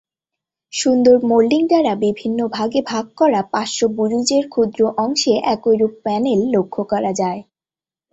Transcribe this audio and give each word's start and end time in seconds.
সুন্দর 0.73 1.15
মোল্ডিং 1.23 1.61
দ্বারা 1.67 1.93
বিভিন্নভাগে 2.03 2.81
ভাগ 2.87 3.05
করা 3.17 3.41
পার্শ্ববুরুজের 3.53 4.43
ক্ষুদ্র 4.47 4.81
অংশে 4.97 5.33
একইরূপ 5.53 5.93
প্যানেল 6.03 6.39
লক্ষ্য 6.55 6.81
করা 6.91 7.11
যায়। 7.21 7.41